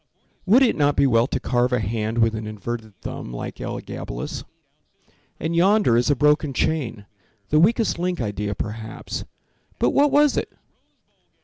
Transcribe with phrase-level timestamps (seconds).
[0.47, 4.43] Would it not be well to carve a hand With an inverted thumb, like Elagabalus?
[5.39, 7.05] And yonder is a broken chain,
[7.49, 9.25] The weakest link idea perhaps—
[9.77, 10.51] But what was it?